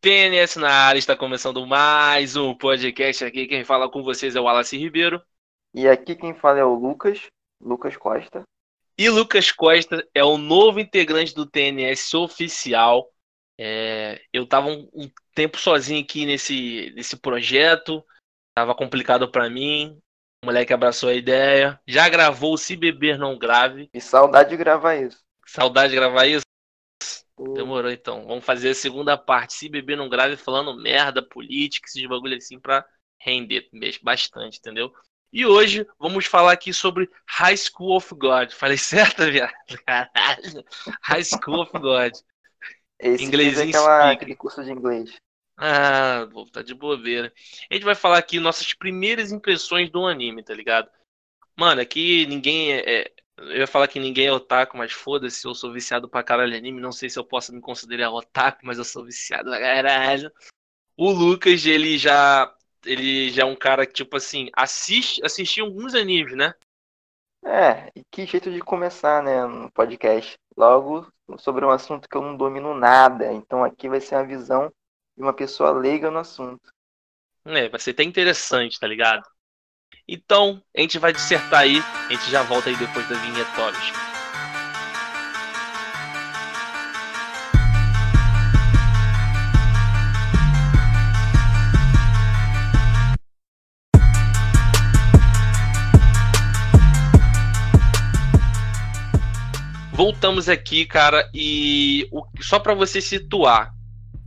[0.00, 3.48] TNS na área, está começando mais um podcast aqui.
[3.48, 5.20] Quem fala com vocês é o Wallace Ribeiro.
[5.74, 7.26] E aqui quem fala é o Lucas,
[7.60, 8.42] Lucas Costa.
[8.96, 13.10] E Lucas Costa é o novo integrante do TNS oficial.
[13.58, 18.04] É, eu estava um, um, tempo sozinho aqui nesse, nesse projeto,
[18.50, 19.98] estava complicado para mim.
[20.44, 23.90] O moleque abraçou a ideia, já gravou Se Beber Não Grave.
[23.92, 25.18] E saudade de gravar isso.
[25.44, 26.47] Saudade de gravar isso?
[27.54, 28.26] Demorou então.
[28.26, 29.54] Vamos fazer a segunda parte.
[29.54, 32.84] Se beber não grave falando merda, política, esses bagulho assim pra
[33.20, 33.68] render
[34.02, 34.92] bastante, entendeu?
[35.32, 38.50] E hoje vamos falar aqui sobre High School of God.
[38.50, 39.52] Falei certo, viado?
[39.86, 40.64] Caralho.
[41.02, 42.12] High School of God.
[42.98, 45.14] Esse inglês é aquela, aquele curso de inglês.
[45.56, 47.32] Ah, tá de bobeira.
[47.70, 50.88] A gente vai falar aqui nossas primeiras impressões do anime, tá ligado?
[51.56, 55.54] Mano, aqui ninguém é, é eu ia falar que ninguém é otaku, mas foda-se, eu
[55.54, 56.80] sou viciado pra caralho anime.
[56.80, 60.32] Não sei se eu posso me considerar otaku, mas eu sou viciado pra caralho.
[60.96, 62.52] O Lucas, ele já.
[62.84, 66.54] Ele já é um cara que, tipo assim, assiste, assistiu alguns animes, né?
[67.44, 70.36] É, e que jeito de começar, né, no podcast.
[70.56, 73.32] Logo sobre um assunto que eu não domino nada.
[73.32, 74.72] Então aqui vai ser a visão
[75.16, 76.70] de uma pessoa leiga no assunto.
[77.44, 79.28] É, vai ser até interessante, tá ligado?
[80.10, 83.92] Então, a gente vai dissertar aí, a gente já volta aí depois da vinhetórios.
[99.92, 103.74] Voltamos aqui, cara, e o, só para você situar,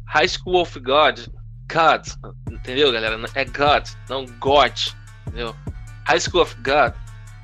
[0.10, 1.22] High School of God,
[1.68, 2.08] God,
[2.52, 3.20] entendeu, galera?
[3.34, 4.78] É God, não God,
[5.26, 5.56] entendeu?
[6.06, 6.94] High School of God,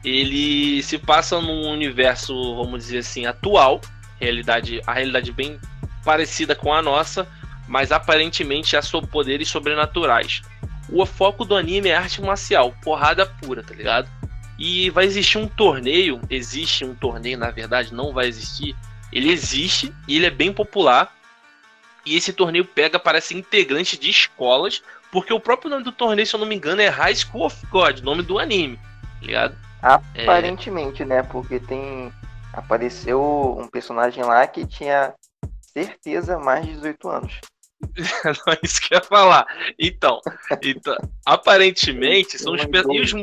[0.03, 3.81] ele se passa num universo, vamos dizer assim, atual,
[4.19, 5.59] realidade, a realidade bem
[6.03, 7.27] parecida com a nossa,
[7.67, 10.41] mas aparentemente há poderes sobrenaturais.
[10.89, 14.09] O foco do anime é arte marcial, porrada pura, tá ligado?
[14.57, 18.75] E vai existir um torneio, existe um torneio, na verdade, não vai existir.
[19.11, 21.13] Ele existe e ele é bem popular.
[22.05, 24.81] E esse torneio pega, parece, integrantes de escolas
[25.11, 27.65] porque o próprio nome do torneio, se eu não me engano, é High School of
[27.67, 29.57] God, nome do anime, tá ligado?
[29.81, 31.05] Aparentemente, é...
[31.05, 31.23] né?
[31.23, 32.11] Porque tem.
[32.53, 35.13] Apareceu um personagem lá que tinha
[35.61, 37.39] certeza mais de 18 anos.
[38.25, 39.45] não é isso que eu ia falar.
[39.79, 40.19] Então,
[40.63, 43.13] então aparentemente, são os, e os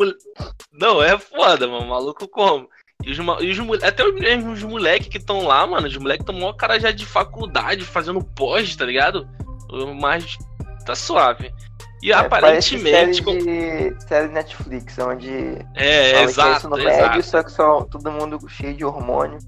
[0.73, 1.89] Não, é foda, mano.
[1.89, 2.69] Maluco como?
[3.03, 6.39] E os, e os, até os, os moleques que estão lá, mano, os moleques estão
[6.39, 9.29] mó cara já de faculdade, fazendo pós, tá ligado?
[10.01, 10.39] Mas
[10.87, 11.53] tá suave.
[12.05, 13.25] E é, aparentemente.
[13.25, 15.31] Série, de, série Netflix, onde.
[15.75, 16.69] É, exato.
[16.69, 17.01] no exato.
[17.01, 19.39] Médio, só que só todo mundo cheio de hormônio.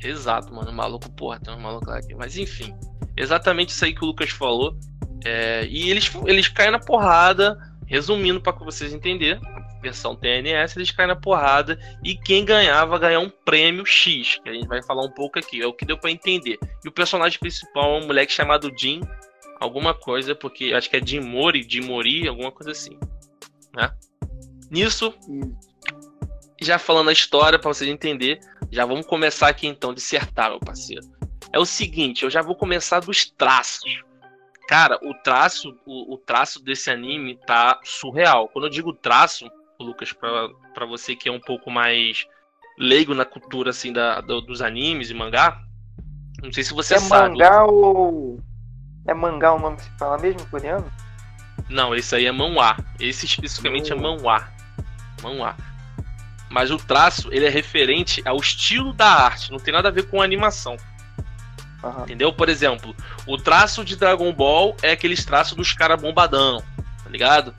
[0.00, 0.72] Exato, mano.
[0.72, 2.14] Maluco, porra, tem um maluco lá aqui.
[2.14, 2.72] Mas enfim.
[3.16, 4.78] Exatamente isso aí que o Lucas falou.
[5.24, 7.58] É, e eles, eles caem na porrada.
[7.88, 9.40] Resumindo para vocês entenderem,
[9.80, 11.78] versão TNS, eles caem na porrada.
[12.04, 15.62] E quem ganhava ganhar um prêmio X, que a gente vai falar um pouco aqui.
[15.62, 16.58] É o que deu para entender.
[16.84, 19.00] E o personagem principal é um moleque chamado Jim,
[19.60, 22.98] alguma coisa, porque acho que é de Mori, de Mori, alguma coisa assim.
[23.74, 23.92] Né?
[24.70, 25.14] Nisso,
[26.60, 28.40] já falando a história para vocês entenderem,
[28.70, 31.06] já vamos começar aqui então, dissertar, meu parceiro.
[31.52, 34.02] É o seguinte, eu já vou começar dos traços.
[34.68, 38.48] Cara, o traço, o, o traço desse anime tá surreal.
[38.48, 42.26] Quando eu digo traço, Lucas, para você que é um pouco mais
[42.78, 45.62] leigo na cultura assim da, do, dos animes e mangá,
[46.42, 47.30] não sei se você é sabe.
[47.30, 48.38] mangá ou
[49.06, 50.90] é mangá o nome que se fala mesmo, coreano?
[51.68, 52.76] Não, esse aí é manhwa.
[52.98, 54.48] Esse especificamente é manhwa.
[55.22, 55.56] Manhwa.
[56.48, 60.08] Mas o traço, ele é referente ao estilo da arte, não tem nada a ver
[60.08, 60.76] com a animação.
[61.82, 62.02] Uhum.
[62.02, 62.32] Entendeu?
[62.32, 62.94] Por exemplo,
[63.26, 66.62] o traço de Dragon Ball é aqueles traços dos caras bombadão,
[67.02, 67.54] tá ligado?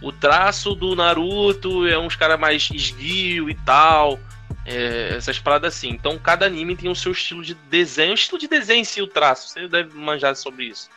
[0.00, 4.18] O traço do Naruto é uns caras mais esguio e tal.
[4.70, 5.88] É, essas paradas assim.
[5.88, 9.00] Então cada anime tem o seu estilo de desenho, o estilo de desenho em si,
[9.00, 9.48] o traço.
[9.48, 10.90] Você deve manjar sobre isso.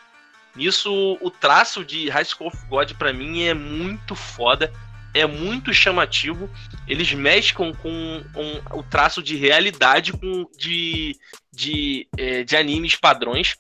[0.54, 4.70] Nisso, o traço de High School of God para mim é muito foda,
[5.14, 6.50] é muito chamativo.
[6.86, 11.16] Eles mesclam com um, o traço de realidade com de,
[11.54, 13.56] de, é, de animes padrões.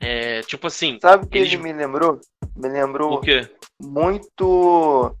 [0.00, 0.98] É, tipo assim.
[1.02, 1.52] Sabe o que eles...
[1.52, 2.18] ele me lembrou?
[2.56, 3.20] Me lembrou
[3.78, 5.14] muito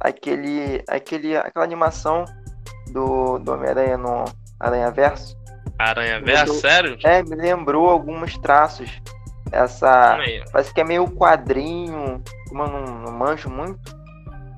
[0.00, 2.24] aquele, aquele, aquela animação
[2.94, 4.24] do, do Homem-Aranha no
[4.58, 5.36] Aranha Verso.
[5.76, 6.96] Aranha Verso, sério?
[7.04, 8.88] É, me lembrou alguns traços.
[9.50, 10.16] Essa.
[10.52, 13.94] Parece que é meio quadrinho, como eu não, não manjo muito.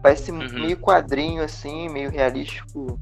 [0.02, 0.46] Parece uhum.
[0.52, 3.00] meio quadrinho, assim, meio realístico.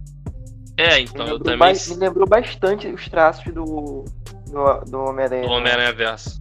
[0.77, 1.73] É, então eu também.
[1.73, 4.05] Me lembrou bastante os traços do,
[4.47, 5.47] do, do Homem-Aranha.
[5.47, 6.41] Do Homem-Aranha Verso.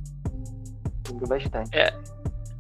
[1.10, 1.70] Lembrou bastante.
[1.76, 1.94] É,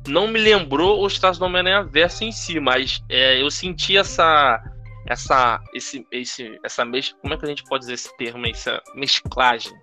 [0.07, 4.61] não me lembrou os traços do Homem-Aranha Verso em si, mas é, eu senti essa.
[5.05, 5.61] Essa.
[5.73, 7.13] Esse, esse, essa mes...
[7.21, 8.45] Como é que a gente pode dizer esse termo?
[8.47, 9.73] Essa mesclagem.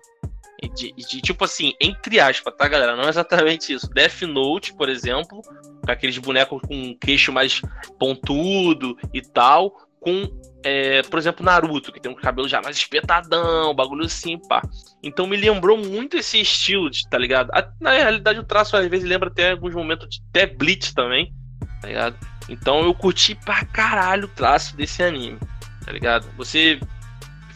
[0.75, 2.95] De, de, tipo assim, entre aspas, tá, galera?
[2.95, 3.89] Não é exatamente isso.
[3.89, 5.41] Death Note, por exemplo,
[5.83, 7.61] com aqueles bonecos com queixo mais
[7.97, 10.29] pontudo e tal, com
[10.63, 14.61] é, por exemplo, Naruto, que tem um cabelo já mais espetadão, bagulho assim, pá.
[15.01, 17.49] Então me lembrou muito esse estilo, de, tá ligado?
[17.79, 21.33] Na realidade, o traço às vezes lembra até alguns momentos de até Bleach também,
[21.81, 22.30] tá ligado?
[22.51, 25.39] Então eu curti pra caralho o traço desse anime,
[25.85, 26.27] tá ligado?
[26.37, 26.79] Você,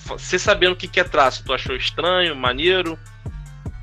[0.06, 2.97] você sabendo o que é traço, tu achou estranho, maneiro?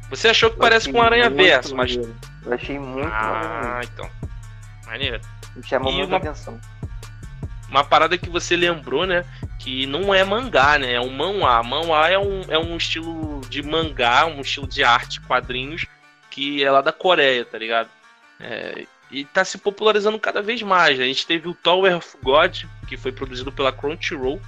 [0.09, 1.97] Você achou que eu parece com um Aranha Verso, mas.
[1.97, 3.91] Eu achei muito Ah, maneiro.
[3.93, 4.11] então.
[4.87, 5.21] Maneiro.
[5.57, 6.17] Me chamou muita uma...
[6.19, 6.61] atenção
[7.73, 9.25] uma parada que você lembrou, né?
[9.59, 10.93] Que não é mangá, né?
[10.93, 11.63] É um manhwa.
[11.63, 15.87] Manhwa é um, é um estilo de mangá, um estilo de arte, quadrinhos,
[16.31, 17.89] que é lá da Coreia, tá ligado?
[18.39, 20.99] É, e tá se popularizando cada vez mais.
[20.99, 24.41] A gente teve o Tower of God, que foi produzido pela Crunchyroll,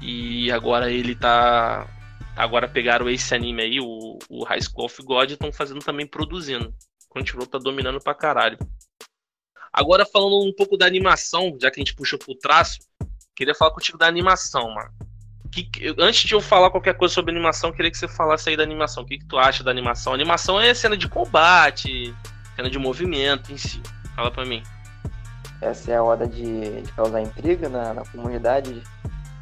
[0.00, 1.86] e agora ele tá.
[2.36, 6.06] Agora pegaram esse anime aí, o, o High School of God, e estão fazendo também
[6.06, 6.72] produzindo.
[7.10, 8.56] Crunchyroll tá dominando pra caralho.
[9.72, 12.78] Agora, falando um pouco da animação, já que a gente puxou pro traço,
[13.34, 14.90] queria falar contigo da animação, mano.
[15.52, 18.62] Que, antes de eu falar qualquer coisa sobre animação, queria que você falasse aí da
[18.62, 19.02] animação.
[19.02, 20.12] O que, que tu acha da animação?
[20.12, 22.14] A animação é cena de combate,
[22.60, 23.80] cena de movimento em si.
[24.14, 24.62] Fala pra mim.
[25.60, 28.82] Essa é a hora de, de causar intriga na, na comunidade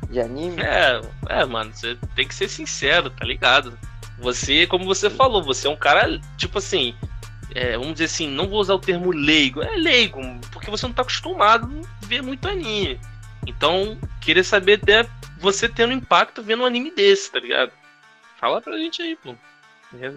[0.09, 0.61] de anime?
[0.63, 3.77] É, é, mano, você tem que ser sincero, tá ligado?
[4.19, 6.95] Você, como você falou, você é um cara, tipo assim,
[7.55, 10.21] é, vamos dizer assim, não vou usar o termo leigo, é leigo,
[10.51, 11.69] porque você não está acostumado
[12.03, 13.01] a ver muito anime.
[13.47, 17.71] Então, queria saber até você tendo impacto vendo um anime desse, tá ligado?
[18.41, 19.35] Fala pra gente aí, pô.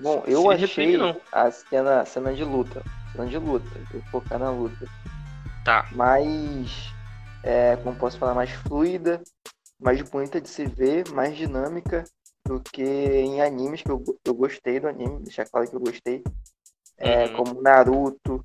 [0.02, 0.98] Bom, eu achei
[1.32, 2.84] a cena, cena de luta.
[3.12, 4.86] Cena de luta, vou focar na luta.
[5.64, 5.88] Tá.
[5.92, 6.94] Mais.
[7.44, 9.22] É, como posso falar, mais fluida,
[9.80, 12.04] mais bonita de se ver, mais dinâmica
[12.46, 16.24] do que em animes que eu, eu gostei do anime, deixar claro que eu gostei
[17.02, 17.34] é, uhum.
[17.34, 18.44] como Naruto,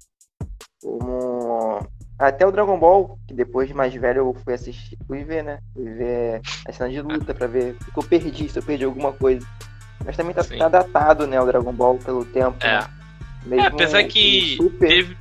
[0.82, 1.78] como
[2.18, 5.58] até o Dragon Ball, que depois de mais velho eu fui assistir, fui ver, né?
[5.74, 8.84] Fui ver a cena de luta pra ver o que eu perdi, se eu perdi
[8.84, 9.46] alguma coisa.
[10.06, 12.56] Mas também tá, tá datado, né, o Dragon Ball pelo tempo.
[12.60, 12.78] É.
[12.78, 12.88] Né?
[13.44, 14.88] Mesmo é, apesar que Super...
[14.88, 15.16] teve.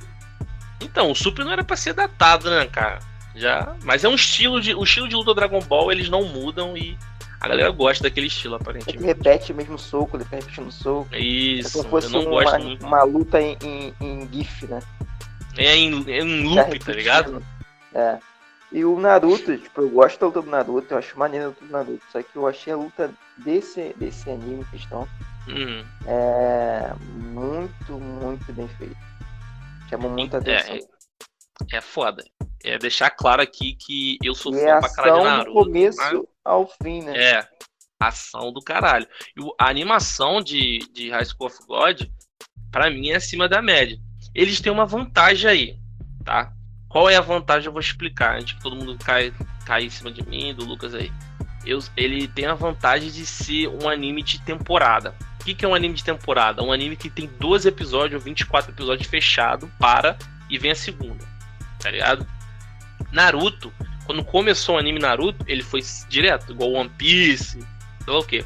[0.80, 3.00] Então, o Super não era pra ser datado, né, cara?
[3.34, 3.74] Já.
[3.82, 4.74] Mas é um estilo de.
[4.74, 6.96] O estilo de luta do Dragon Ball, eles não mudam e
[7.40, 8.98] a galera gosta daquele estilo, aparentemente.
[8.98, 11.14] Ele repete o mesmo soco, ele fica repetindo soco.
[11.14, 12.86] Isso, é como fosse eu não uma, gosto muito.
[12.86, 14.80] uma luta em, em, em GIF, né?
[15.56, 17.42] É em, em loop, tá, tá ligado?
[17.94, 18.18] É.
[18.76, 21.64] E o Naruto, tipo, eu gosto da luta do Naruto, eu acho maneiro a luta
[21.64, 22.04] do Naruto.
[22.12, 25.08] Só que eu achei a luta desse, desse anime em questão
[25.48, 25.82] uhum.
[26.06, 28.94] é muito, muito bem feita.
[29.88, 30.74] Chamou muita é, atenção.
[31.72, 32.22] É, é foda.
[32.62, 35.54] É deixar claro aqui que eu sou e fã pra caralho de Naruto.
[35.54, 36.22] Do começo mas...
[36.44, 37.16] ao fim, né?
[37.16, 37.48] É,
[37.98, 39.08] ação do caralho.
[39.38, 42.02] E a animação de, de High School of God,
[42.70, 43.98] pra mim, é acima da média.
[44.34, 45.78] Eles têm uma vantagem aí,
[46.22, 46.52] tá?
[46.96, 47.66] Qual é a vantagem?
[47.66, 49.30] Eu vou explicar, antes que todo mundo cai,
[49.66, 51.12] cai em cima de mim, do Lucas aí.
[51.62, 55.14] Eu, ele tem a vantagem de ser um anime de temporada.
[55.38, 56.62] O que, que é um anime de temporada?
[56.62, 60.16] Um anime que tem 12 episódios ou 24 episódios fechado, para
[60.48, 61.22] e vem a segunda.
[61.78, 62.26] Tá ligado?
[63.12, 63.70] Naruto,
[64.06, 67.66] quando começou o anime Naruto, ele foi direto, igual One Piece, sei
[68.06, 68.42] lá o que.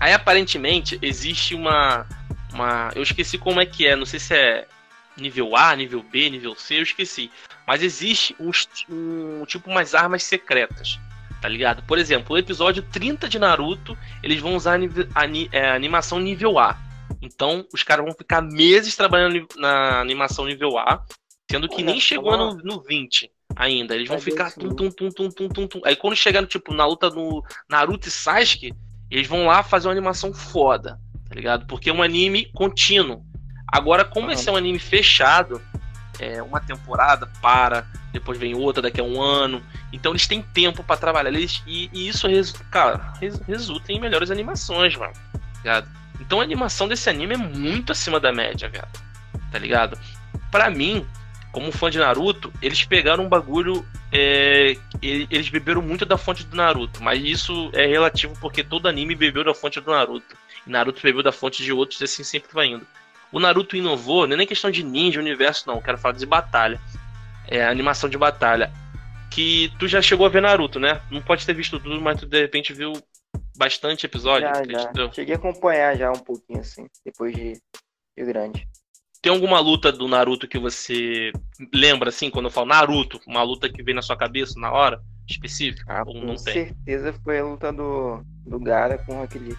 [0.00, 2.08] Aí aparentemente existe uma,
[2.52, 2.90] uma.
[2.96, 4.66] Eu esqueci como é que é, não sei se é
[5.16, 7.30] nível A, nível B, nível C, eu esqueci.
[7.66, 8.50] Mas existe um,
[8.88, 10.98] um tipo umas armas secretas,
[11.40, 11.82] tá ligado?
[11.84, 14.78] Por exemplo, o episódio 30 de Naruto, eles vão usar
[15.14, 16.78] a, é, animação nível A.
[17.22, 21.02] Então, os caras vão ficar meses trabalhando na animação nível A,
[21.50, 23.94] sendo que nem chegou no, no 20 ainda.
[23.94, 25.80] Eles vão é ficar tum, tum, tum, tum, tum, tum, tum.
[25.84, 28.74] Aí quando chegar no, tipo, na luta no Naruto e Sasuke,
[29.10, 31.66] eles vão lá fazer uma animação foda, tá ligado?
[31.66, 33.24] Porque é um anime contínuo.
[33.66, 35.60] Agora, como esse é um anime fechado,
[36.18, 39.62] é uma temporada para, depois vem outra daqui a um ano.
[39.92, 41.30] Então eles têm tempo para trabalhar.
[41.30, 42.28] Eles, e, e isso,
[42.70, 43.12] cara,
[43.46, 45.12] resulta em melhores animações, mano.
[45.12, 45.88] Tá ligado?
[46.20, 48.88] Então a animação desse anime é muito acima da média, velho.
[49.50, 49.98] Tá ligado?
[50.50, 51.06] Pra mim,
[51.52, 53.86] como fã de Naruto, eles pegaram um bagulho.
[54.12, 59.14] É, eles beberam muito da fonte do Naruto, mas isso é relativo porque todo anime
[59.14, 60.36] bebeu da fonte do Naruto.
[60.66, 62.86] E Naruto bebeu da fonte de outros e assim sempre vai indo.
[63.32, 65.80] O Naruto inovou, não é nem questão de ninja, universo, não.
[65.82, 66.80] Quero falar de batalha.
[67.48, 68.72] É animação de batalha.
[69.30, 71.00] Que tu já chegou a ver Naruto, né?
[71.10, 72.92] Não pode ter visto tudo, mas tu de repente viu
[73.56, 74.48] bastante episódio.
[74.48, 75.12] Já, já.
[75.12, 77.52] Cheguei a acompanhar já um pouquinho, assim, depois de,
[78.16, 78.66] de grande.
[79.20, 81.32] tem alguma luta do Naruto que você
[81.74, 85.00] lembra, assim, quando eu falo Naruto, uma luta que vem na sua cabeça na hora
[85.28, 85.84] específica?
[85.88, 86.54] Ah, ou com não tem?
[86.54, 89.56] certeza foi a luta do, do Gara com aquele.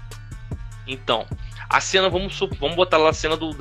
[0.87, 1.25] Então,
[1.69, 3.55] a cena, vamos, vamos botar lá a cena do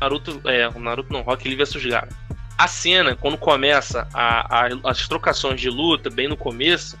[0.00, 2.08] Naruto, é, o Naruto não, Rock Lee vs Gara.
[2.58, 6.98] A cena, quando começa a- a- as trocações de luta, bem no começo,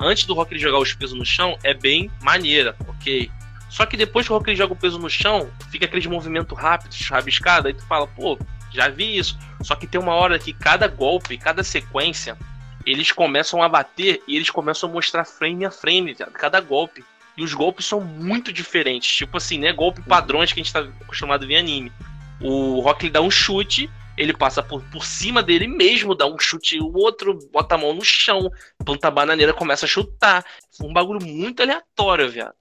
[0.00, 3.30] antes do Rock Lee jogar os pesos no chão, é bem maneira, ok?
[3.68, 6.54] Só que depois que o Rock Lee joga o peso no chão, fica aquele movimento
[6.54, 8.38] rápido, rabiscado, aí tu fala, pô,
[8.72, 9.38] já vi isso.
[9.62, 12.36] Só que tem uma hora que cada golpe, cada sequência,
[12.84, 17.04] eles começam a bater e eles começam a mostrar frame a frame, cada golpe.
[17.36, 19.14] E os golpes são muito diferentes.
[19.14, 19.72] Tipo assim, né?
[19.72, 21.92] Golpe padrões que a gente tá acostumado a ver em anime.
[22.40, 26.78] O Rock dá um chute, ele passa por, por cima dele mesmo, dá um chute,
[26.80, 28.50] o outro bota a mão no chão,
[28.84, 30.44] planta a bananeira, começa a chutar.
[30.80, 32.54] Um bagulho muito aleatório, viado.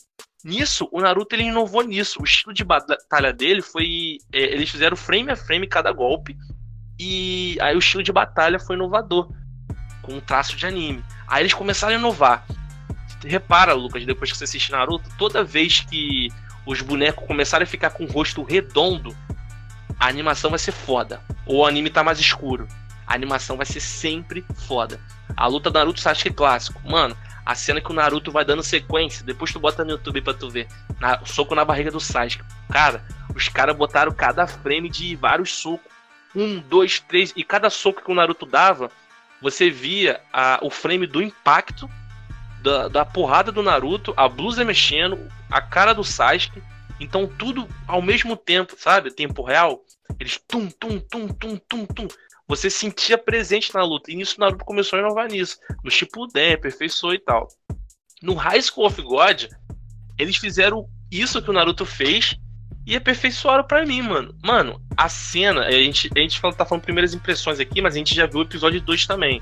[0.43, 2.21] Nisso, o Naruto ele inovou nisso.
[2.21, 4.17] O estilo de batalha dele foi.
[4.31, 6.37] é, eles fizeram frame a frame cada golpe.
[6.99, 9.29] E aí o estilo de batalha foi inovador.
[10.03, 11.03] Com um traço de anime.
[11.27, 12.45] Aí eles começaram a inovar.
[13.25, 16.29] Repara, Lucas, depois que você assiste Naruto, toda vez que
[16.65, 19.15] os bonecos começarem a ficar com o rosto redondo,
[19.99, 21.21] a animação vai ser foda.
[21.45, 22.67] Ou o anime tá mais escuro.
[23.07, 24.99] A animação vai ser sempre foda.
[25.37, 26.81] A luta do Naruto Sasuke é clássico.
[26.89, 27.15] Mano,
[27.45, 30.49] a cena que o Naruto vai dando sequência, depois tu bota no YouTube pra tu
[30.49, 30.67] ver.
[30.99, 32.43] Na, soco na barriga do Sasuke.
[32.71, 33.05] Cara,
[33.35, 35.91] os caras botaram cada frame de vários socos.
[36.35, 37.31] Um, dois, três.
[37.35, 38.89] E cada soco que o Naruto dava,
[39.41, 41.89] você via a, o frame do impacto
[42.65, 46.61] da, da porrada do Naruto, a blusa mexendo, a cara do Sasuke.
[46.99, 49.11] Então tudo ao mesmo tempo, sabe?
[49.11, 49.81] Tempo real.
[50.19, 52.07] Eles tum, tum, tum, tum, tum, tum.
[52.47, 54.11] Você sentia presente na luta.
[54.11, 55.57] E nisso Naruto começou a inovar nisso.
[55.83, 57.47] No Shippuden, aperfeiçoou e tal.
[58.21, 59.45] No High School of God,
[60.17, 62.35] eles fizeram isso que o Naruto fez
[62.85, 64.35] e aperfeiçoaram pra mim, mano.
[64.43, 68.15] Mano, a cena, a gente, a gente tá falando primeiras impressões aqui, mas a gente
[68.15, 69.41] já viu o episódio 2 também.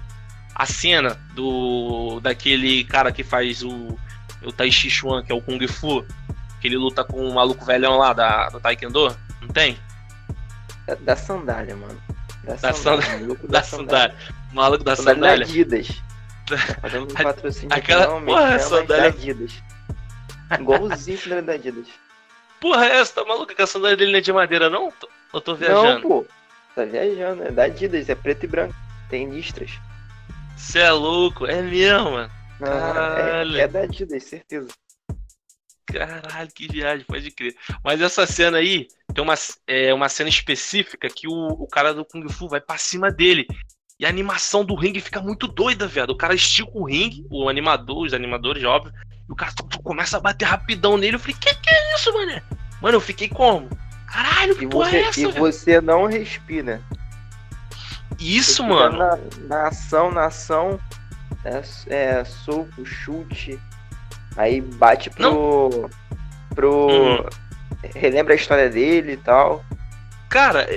[0.55, 3.97] A cena do daquele cara que faz o,
[4.43, 6.05] o Tai Chi Chuan, que é o Kung Fu,
[6.61, 9.77] que ele luta com o maluco velhão lá da, do Taekwondo, não tem?
[10.85, 11.99] Da, da sandália, mano.
[12.43, 13.19] Da, Da sandália.
[13.19, 14.15] maluco Da sandália.
[14.51, 15.45] O maluco da Sandália sandália.
[15.45, 15.87] Adidas.
[16.81, 19.63] Fazendo um patrocínio Aquela- não, porra, mas sandália- da Adidas.
[20.59, 21.87] Igualzinho sandália da Adidas.
[22.61, 23.13] Porra, é essa?
[23.15, 24.93] Tá maluco que a sandália dele não é de madeira, não?
[25.33, 26.01] Eu tô Não, viajando.
[26.01, 26.25] pô.
[26.75, 28.75] Tá viajando, é da Adidas, é preto e branco.
[29.09, 29.71] Tem listras.
[30.55, 31.45] Você é louco?
[31.45, 32.31] É mesmo, mano.
[32.61, 33.57] Ah, Caralho.
[33.57, 34.69] é, é da Adidas, certeza.
[35.85, 37.55] Caralho, que viagem, pode crer.
[37.83, 39.35] Mas essa cena aí, tem uma,
[39.67, 43.45] é, uma cena específica que o, o cara do Kung Fu vai pra cima dele.
[43.99, 46.11] E a animação do ringue fica muito doida, velho.
[46.11, 48.93] O cara estica o ringue, o animador, os animadores, óbvio.
[49.29, 51.15] E o cara tu, tu, começa a bater rapidão nele.
[51.15, 52.41] Eu falei, que que é isso, mané?
[52.81, 53.69] Mano, eu fiquei como?
[54.07, 56.81] Caralho, que E porra você, é essa, e você não respira.
[58.23, 58.97] Isso, mano.
[58.97, 60.79] Na, na ação, na ação,
[61.43, 63.59] é, é soco, chute,
[64.37, 65.89] aí bate pro.
[66.55, 66.87] pro.
[66.87, 67.89] Hum.
[67.95, 69.63] relembra a história dele e tal.
[70.29, 70.67] Cara,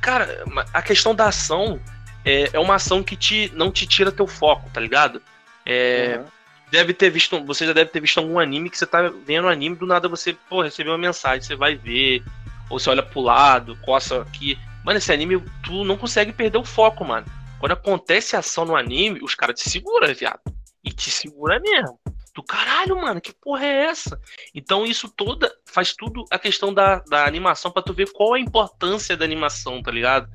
[0.00, 1.80] cara, a questão da ação
[2.24, 5.22] é, é uma ação que te, não te tira teu foco, tá ligado?
[5.64, 6.24] É, Uhum.
[6.70, 9.48] deve ter visto, você já deve ter visto algum anime que você tá vendo o
[9.48, 12.22] anime, do nada você, pô, recebeu uma mensagem, você vai ver,
[12.68, 14.58] ou você olha pro lado, coça aqui.
[14.88, 17.26] Mano, esse anime, tu não consegue perder o foco, mano.
[17.60, 20.40] Quando acontece ação no anime, os caras te seguram, viado.
[20.82, 22.00] E te segura mesmo.
[22.34, 24.18] Do caralho, mano, que porra é essa?
[24.54, 28.40] Então isso toda faz tudo a questão da, da animação pra tu ver qual a
[28.40, 30.26] importância da animação, tá ligado?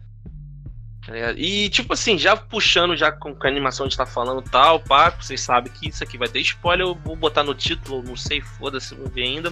[1.03, 1.39] Tá ligado?
[1.39, 5.09] E tipo assim, já puxando já com a animação a gente tá falando tal, pá,
[5.09, 8.39] vocês sabem que isso aqui vai ter spoiler, eu vou botar no título, não sei,
[8.39, 9.51] foda-se, vou ver ainda.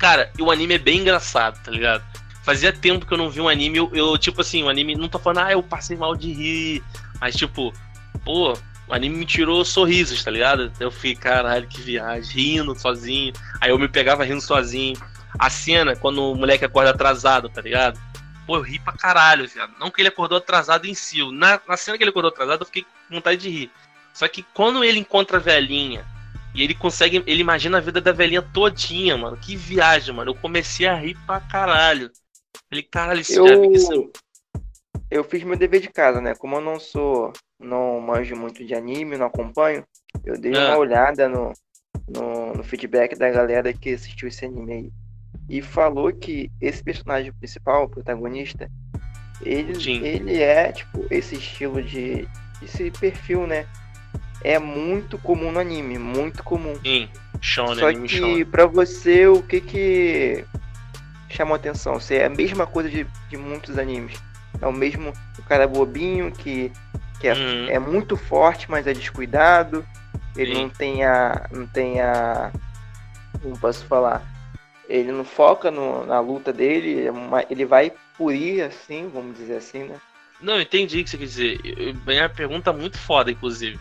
[0.00, 2.02] Cara, e o anime é bem engraçado, tá ligado?
[2.42, 5.08] Fazia tempo que eu não vi um anime, eu, eu, tipo assim, o anime não
[5.08, 6.82] tô falando, ah, eu passei mal de rir,
[7.20, 7.72] mas tipo,
[8.24, 8.52] pô,
[8.88, 10.72] o anime me tirou sorrisos, tá ligado?
[10.80, 13.32] Eu fiquei, caralho, que viagem, rindo sozinho.
[13.60, 14.96] Aí eu me pegava rindo sozinho.
[15.38, 17.98] A cena, quando o moleque acorda atrasado, tá ligado?
[18.46, 19.72] Pô, eu ri pra caralho, viado.
[19.78, 21.22] Não que ele acordou atrasado em si.
[21.32, 23.70] Na, na cena que ele acordou atrasado, eu fiquei com vontade de rir.
[24.12, 26.04] Só que quando ele encontra a velhinha
[26.54, 27.22] e ele consegue.
[27.26, 29.36] Ele imagina a vida da velhinha todinha, mano.
[29.36, 30.32] Que viagem, mano.
[30.32, 32.10] Eu comecei a rir pra caralho.
[32.68, 33.92] Falei, caralho, isso já vi isso.
[33.92, 34.12] Eu,
[35.10, 36.34] eu fiz meu dever de casa, né?
[36.34, 37.32] Como eu não sou.
[37.60, 39.84] não manjo muito de anime, não acompanho,
[40.24, 40.68] eu dei Ah.
[40.70, 41.52] uma olhada no,
[42.08, 44.92] no, no feedback da galera que assistiu esse anime aí.
[45.48, 48.68] E falou que esse personagem principal, o protagonista,
[49.42, 50.04] ele, Sim.
[50.04, 52.28] ele é, tipo, esse estilo de.
[52.62, 53.66] esse perfil, né?
[54.44, 56.74] É muito comum no anime, muito comum.
[56.84, 57.08] Sim,
[57.40, 58.44] Shonen, Só que Shonen.
[58.44, 60.44] pra você, o que que
[61.32, 61.98] chamou atenção?
[62.00, 64.20] Se é a mesma coisa de, de muitos animes.
[64.60, 66.70] É o mesmo o cara bobinho que,
[67.20, 67.68] que é, Uhum.
[67.68, 69.84] é muito forte, mas é descuidado.
[70.36, 70.62] Ele Sim.
[70.62, 71.48] não tem a.
[71.50, 72.52] não tem a.
[73.42, 74.22] Como posso falar?
[74.88, 79.36] Ele não foca no- na luta dele, é uma- ele vai por ir assim, vamos
[79.36, 79.96] dizer assim, né?
[80.40, 81.60] Não, entendi o que você quer dizer.
[81.64, 83.78] Eu- Minha pergunta é muito foda, inclusive.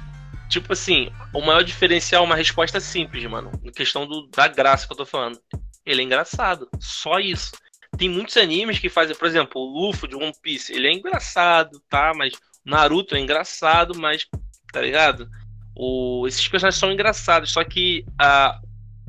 [0.50, 3.52] Tipo assim, o maior diferencial é uma resposta simples, mano.
[3.64, 5.40] Na questão do, da graça que eu tô falando.
[5.86, 6.70] Ele é engraçado.
[6.80, 7.52] Só isso.
[7.98, 10.74] Tem muitos animes que fazem, por exemplo, o Luffy de One Piece.
[10.74, 12.14] Ele é engraçado, tá?
[12.16, 12.34] Mas
[12.66, 14.26] Naruto é engraçado, mas.
[14.72, 15.30] Tá ligado?
[15.76, 17.52] O, esses personagens são engraçados.
[17.52, 18.60] Só que a,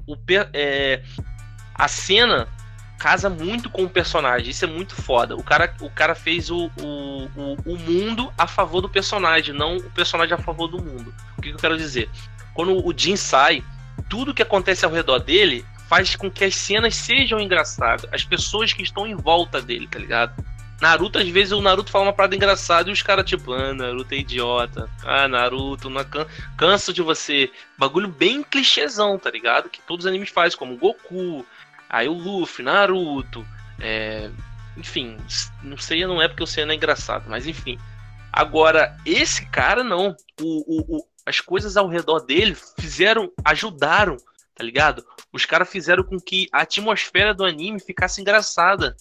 [0.06, 0.16] o,
[0.52, 1.02] é,
[1.74, 2.48] a cena
[3.02, 4.50] casa muito com o personagem.
[4.50, 5.34] Isso é muito foda.
[5.34, 9.76] O cara, o cara fez o, o, o, o mundo a favor do personagem, não
[9.76, 11.12] o personagem a favor do mundo.
[11.36, 12.08] O que, que eu quero dizer?
[12.54, 13.64] Quando o Jin sai,
[14.08, 18.06] tudo que acontece ao redor dele faz com que as cenas sejam engraçadas.
[18.10, 20.42] As pessoas que estão em volta dele, tá ligado?
[20.80, 24.14] Naruto, às vezes, o Naruto fala uma parada engraçada e os caras, tipo, ah, Naruto
[24.14, 24.88] é idiota.
[25.04, 26.26] Ah, Naruto, não can...
[26.56, 27.50] canso de você.
[27.76, 29.68] Bagulho bem clichêzão, tá ligado?
[29.68, 31.44] Que todos os animes fazem, como Goku,
[31.90, 33.46] aí o Luffy, Naruto,
[33.78, 34.30] é...
[34.78, 35.18] enfim,
[35.62, 37.78] não sei, não é porque o Senna é engraçado, mas enfim.
[38.32, 40.16] Agora, esse cara não.
[40.40, 44.16] O, o, o- as coisas ao redor dele fizeram, ajudaram,
[44.54, 45.04] tá ligado?
[45.32, 48.96] Os caras fizeram com que a atmosfera do anime ficasse engraçada.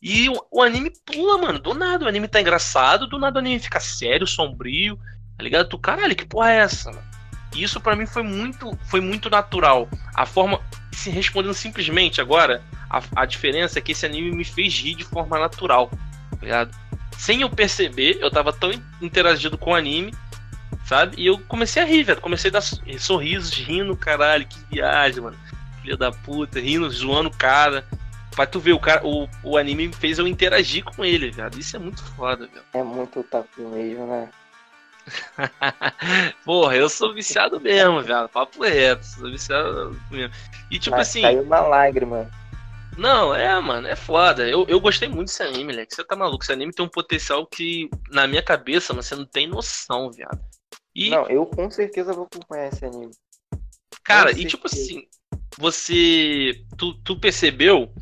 [0.00, 2.04] E o, o anime pula, mano, do nada.
[2.04, 4.98] O anime tá engraçado, do nada o anime fica sério, sombrio,
[5.36, 5.68] tá ligado?
[5.68, 7.08] Tu, caralho, que porra é essa, mano?
[7.54, 9.88] E isso pra mim foi muito, foi muito natural.
[10.14, 10.60] A forma,
[10.92, 15.04] se respondendo simplesmente agora, a, a diferença é que esse anime me fez rir de
[15.04, 16.76] forma natural, tá ligado?
[17.16, 20.12] Sem eu perceber, eu tava tão interagido com o anime,
[20.88, 21.16] sabe?
[21.20, 22.20] E eu comecei a rir, velho.
[22.20, 25.36] Comecei a dar so- sorrisos, rindo, caralho, que viagem, mano.
[25.82, 27.84] Filha da puta, rindo, zoando o cara.
[28.34, 31.58] Pra tu ver, o, cara, o, o anime fez eu interagir com ele, velho.
[31.58, 32.64] Isso é muito foda, velho.
[32.72, 34.28] É muito otaku mesmo, né?
[36.44, 38.28] Porra, eu sou viciado mesmo, velho.
[38.28, 40.32] Papo reto, sou viciado mesmo.
[40.70, 42.30] E tipo Mas assim, Caiu uma lágrima.
[42.98, 44.46] Não, é, mano, é foda.
[44.46, 45.94] Eu, eu gostei muito desse anime, moleque.
[45.94, 46.42] Você tá maluco?
[46.44, 50.38] Esse anime tem um potencial que, na minha cabeça, mano, você não tem noção, viado.
[50.94, 53.10] E, Não, eu com certeza vou acompanhar esse anime.
[54.02, 54.98] cara, com e tipo certeza.
[55.00, 55.06] assim,
[55.58, 56.64] você.
[56.76, 57.92] Tu, tu percebeu?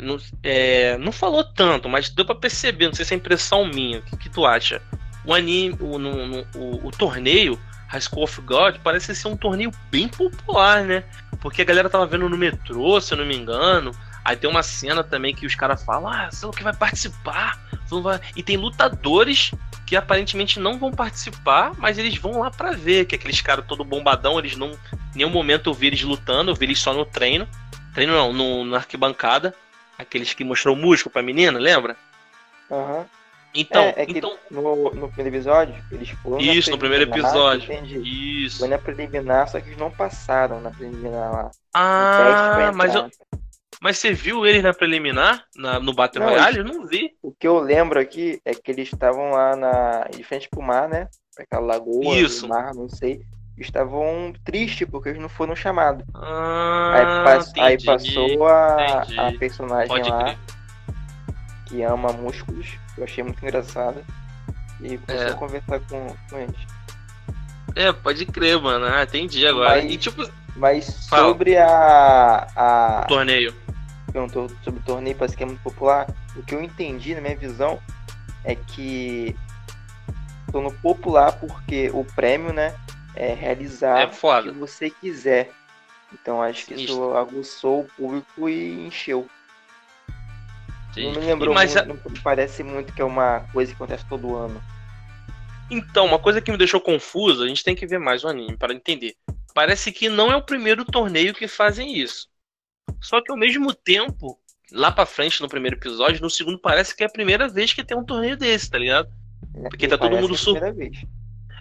[0.00, 4.00] Não, é, não falou tanto, mas deu pra perceber, não sei se é impressão minha.
[4.00, 4.82] O que, que tu acha?
[5.24, 9.36] O anime, o, no- no- o, o torneio High School of God parece ser um
[9.36, 11.04] torneio bem popular, né?
[11.40, 13.92] Porque a galera tava vendo no metrô, se eu não me engano.
[14.24, 16.74] Aí tem uma cena também que os caras falam, ah, sei lá o que vai
[16.74, 17.60] participar.
[17.84, 19.52] Você não vai-" E tem lutadores
[19.86, 23.84] que aparentemente não vão participar, mas eles vão lá pra ver, que aqueles caras todo
[23.84, 24.70] bombadão, eles não.
[25.14, 27.46] Em nenhum momento eu vi eles lutando, eu vi eles só no treino.
[27.92, 29.54] Treino não, no, na arquibancada.
[29.98, 31.96] Aqueles que mostrou o músculo pra menina, lembra?
[32.70, 33.06] Aham.
[33.54, 34.36] Então, é, é então.
[34.50, 37.72] no, no primeiro episódio, eles foram Isso, no primeiro episódio.
[37.72, 38.44] Entendi.
[38.44, 38.58] Isso.
[38.58, 41.50] Foi na preliminar, só que eles não passaram na preliminar lá.
[41.72, 43.08] Ah, mas, eu,
[43.84, 45.44] mas você viu eles na preliminar?
[45.54, 46.58] Na, no Battle Não, Royale?
[46.58, 47.10] Eu não vi.
[47.22, 50.88] O que eu lembro aqui é que eles estavam lá na, de frente pro mar,
[50.88, 51.06] né?
[51.34, 52.48] Pra aquela lagoa, Isso.
[52.48, 53.20] mar, não sei.
[53.58, 56.02] Estavam tristes porque eles não foram chamados.
[56.14, 57.84] aí, Ah, pass- aí entendi.
[57.86, 59.20] passou a, entendi.
[59.20, 60.38] a personagem Pode lá crer.
[61.66, 62.66] que ama músculos,
[62.98, 64.02] eu achei muito engraçada.
[64.80, 65.30] E começou É.
[65.30, 66.56] a conversar com, com eles.
[67.76, 68.86] É, pode crer, mano.
[68.86, 69.70] Ah, entendi agora.
[69.82, 70.22] Mas- E tipo,
[70.56, 71.28] Mas Fala.
[71.28, 72.46] sobre a.
[72.56, 73.52] a torneio.
[74.14, 76.06] Perguntou sobre o torneio, parece que é muito popular.
[76.36, 77.82] O que eu entendi na minha visão
[78.44, 79.34] é que
[80.52, 82.78] tornou popular porque o prêmio, né,
[83.16, 85.50] é realizar É o que você quiser.
[86.12, 86.94] Então acho que Sinistro.
[86.94, 89.28] isso aguçou o público e encheu.
[90.92, 91.12] Sim.
[91.12, 94.36] Não me lembrou muito, não me parece muito que é uma coisa que acontece todo
[94.36, 94.62] ano.
[95.68, 98.56] Então, uma coisa que me deixou confuso, a gente tem que ver mais o anime
[98.56, 99.16] para entender.
[99.52, 102.28] Parece que não é o primeiro torneio que fazem isso.
[103.04, 104.38] Só que ao mesmo tempo,
[104.72, 107.84] lá pra frente no primeiro episódio, no segundo parece que é a primeira vez que
[107.84, 109.08] tem um torneio desse, tá ligado?
[109.54, 109.68] né?
[109.68, 111.04] Porque E tá todo mundo a sur- primeira vez.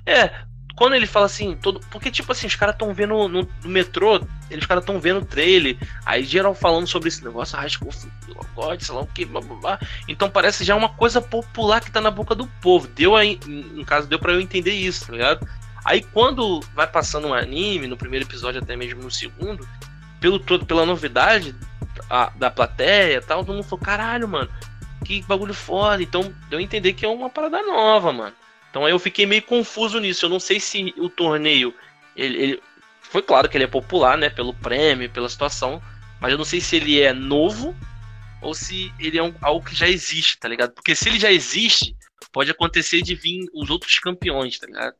[0.05, 0.31] É,
[0.75, 1.79] quando ele fala assim, todo.
[1.91, 5.25] Porque, tipo assim, os caras tão vendo no, no metrô, eles caras tão vendo o
[5.25, 8.07] trailer, aí geral falando sobre esse negócio, School of
[8.55, 9.79] God, sei lá o que, blá blá blá.
[10.07, 12.87] Então parece já uma coisa popular que tá na boca do povo.
[12.87, 15.47] Deu aí, no caso, deu pra eu entender isso, tá ligado?
[15.85, 19.67] Aí quando vai passando um anime, no primeiro episódio, até mesmo no segundo,
[20.23, 21.53] pelo todo, pela novidade
[22.09, 24.49] a- da plateia tal, todo mundo falou, caralho, mano,
[25.03, 26.01] que bagulho foda.
[26.01, 28.33] Então deu a entender que é uma parada nova, mano.
[28.69, 30.23] Então aí eu fiquei meio confuso nisso.
[30.23, 31.73] Eu não sei se o torneio.
[32.15, 32.63] Ele, ele-
[33.01, 34.29] Foi claro que ele é popular, né?
[34.29, 35.81] Pelo prêmio, pela situação.
[36.21, 37.75] Mas eu não sei se ele é novo
[38.41, 40.71] ou se ele é um, algo que já existe, tá ligado?
[40.71, 41.95] Porque se ele já existe,
[42.31, 44.95] pode acontecer de vir os outros campeões, tá ligado?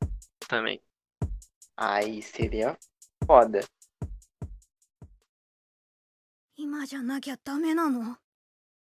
[0.49, 0.81] Também.
[1.77, 2.77] Aí seria
[3.25, 3.61] foda.
[6.62, 8.16] 今じゃなきゃダメなの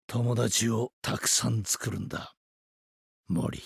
[0.07, 2.35] 友達をたくさん作るんだ
[3.29, 3.63] 森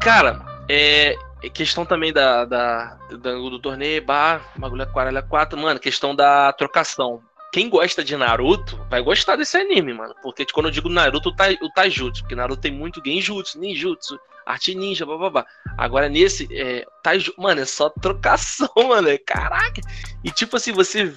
[0.00, 5.80] Cara, é, é questão também da, da, da- do torneio, bar, bagulho aquarela 4, mano,
[5.80, 7.22] questão da trocação.
[7.51, 10.13] Quem gosta de Naruto vai gostar desse anime, mano.
[10.21, 12.21] Porque quando eu digo Naruto, o, tai, o Taijutsu.
[12.21, 15.45] Porque Naruto tem muito Genjutsu, Ninjutsu, arte ninja, bababá.
[15.77, 19.09] Agora nesse, é, Taijutsu, mano, é só trocação, mano.
[19.09, 19.81] é- Caraca.
[20.23, 21.13] E tipo assim, você.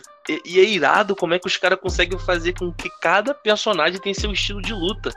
[0.47, 4.15] E, é irado como é que os caras conseguem fazer com que cada personagem tem
[4.15, 5.11] seu estilo de luta.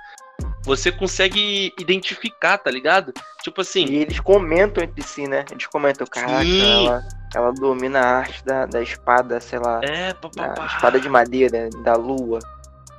[0.64, 3.14] Você consegue identificar, tá ligado?
[3.44, 3.86] Tipo assim.
[3.86, 5.46] E eles comentam entre si, né?
[5.52, 10.66] Eles comentam, caraca, ela, ela domina a arte da, da espada, sei lá, É, papapá.
[10.68, 12.40] espada de madeira, da lua.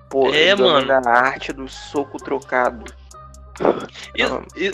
[0.09, 2.85] Pô, É, domina a arte do soco trocado.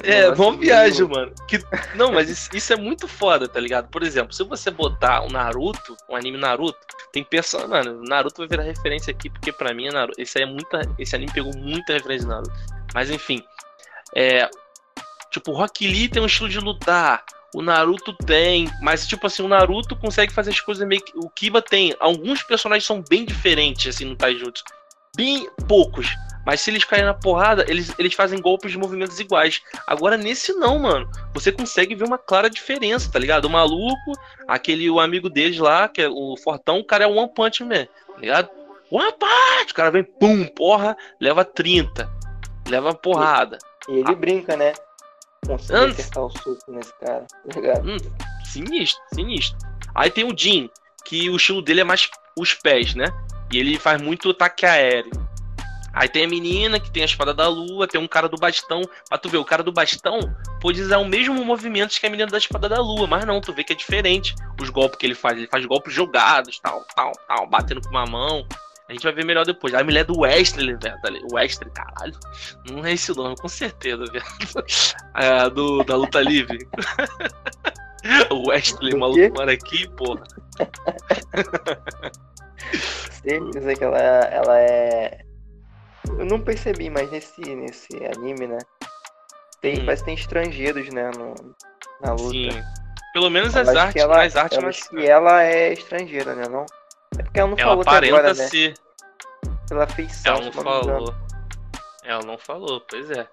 [0.03, 1.33] É, bom viagem, meio- mano.
[1.46, 1.62] Que,
[1.94, 3.88] não, mas isso, isso é muito foda, tá ligado?
[3.88, 6.79] Por exemplo, se você botar um Naruto, um anime Naruto,
[7.12, 10.20] tem pessoa, mano, Naruto vai virar referência aqui, porque pra mim é Naruto.
[10.20, 12.53] Esse, é muita, esse anime pegou muita referência de Naruto.
[12.94, 13.42] Mas enfim,
[14.14, 14.48] é.
[15.31, 17.25] Tipo, o Rock Lee tem um estilo de lutar.
[17.55, 21.12] O Naruto tem, mas tipo assim, o Naruto consegue fazer as coisas meio que.
[21.17, 21.95] O Kiba tem.
[22.01, 24.65] Alguns personagens são bem diferentes, assim, no Taijutsu.
[25.15, 26.09] Bem poucos.
[26.45, 29.62] Mas se eles caírem na porrada, eles, eles fazem golpes de movimentos iguais.
[29.87, 31.09] Agora nesse não, mano.
[31.35, 33.45] Você consegue ver uma clara diferença, tá ligado?
[33.45, 34.12] O maluco,
[34.49, 37.87] aquele o amigo deles lá, que é o Fortão, o cara é One Punch Man,
[37.87, 38.51] tá ligado?
[38.91, 39.71] One Punch!
[39.71, 42.11] O cara vem, pum, porra, leva 30.
[42.69, 43.59] Leva porrada.
[43.88, 44.73] E ele brinca, né?
[45.47, 47.89] Consegue Antes- acertar o soco nesse cara, tá ligado?
[47.91, 47.97] Hum,
[48.45, 49.59] sinistro, sinistro.
[49.95, 50.71] Aí tem o Jin,
[51.05, 53.07] que o estilo dele é mais os pés, né?
[53.53, 55.11] E ele faz muito ataque aéreo.
[55.93, 58.81] Aí tem a menina que tem a espada da lua, tem um cara do bastão.
[59.11, 60.21] Pra tu ver, o cara do bastão
[60.59, 63.53] pode usar o mesmo movimento que a menina da espada da lua, mas não, tu
[63.53, 65.37] vê que é diferente os golpes que ele faz.
[65.37, 68.47] Ele faz golpes jogados, tal, tal, tal, batendo com uma mão.
[68.93, 69.73] A gente vai ver melhor depois.
[69.73, 71.01] A mulher do Wesley, velho.
[71.01, 72.13] tá Wesley, caralho.
[72.71, 74.25] Não é esse o nome, com certeza, velho.
[75.17, 76.59] É, do, da luta livre.
[78.31, 80.23] o Wesley, maluco, mora aqui, porra.
[83.23, 85.25] Certeza que ela, ela é.
[86.19, 88.59] Eu não percebi, mas nesse, nesse anime, né?
[89.63, 89.87] Tem, Hum.
[89.87, 91.11] Parece que tem estrangeiros, né?
[91.17, 91.35] No,
[92.03, 92.31] na luta.
[92.31, 92.63] Sim.
[93.15, 96.45] Pelo menos Eu as artes, ela, nas artes eu mas que ela é estrangeira, né?
[96.47, 96.67] Não?
[97.18, 98.48] É porque ela não ela falou até aparenta agora, né?
[98.48, 98.75] ser.
[99.68, 101.14] Pela feição, Ela não se falou.
[102.05, 103.29] Ela não falou, pois é.